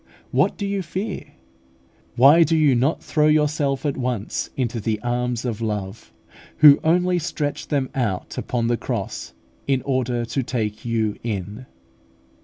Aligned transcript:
What 0.31 0.57
do 0.57 0.65
you 0.65 0.81
fear? 0.81 1.25
Why 2.15 2.41
do 2.41 2.57
you 2.57 2.73
not 2.73 3.03
throw 3.03 3.27
yourself 3.27 3.85
at 3.85 3.95
once 3.97 4.49
into 4.57 4.79
the 4.79 4.99
arms 5.01 5.45
of 5.45 5.61
Love, 5.61 6.11
who 6.57 6.79
only 6.83 7.19
stretched 7.19 7.69
them 7.69 7.87
out 7.93 8.35
upon 8.35 8.65
the 8.65 8.77
cross 8.77 9.33
in 9.67 9.83
order 9.83 10.25
to 10.25 10.41
take 10.41 10.85
you 10.85 11.17
in? 11.21 11.67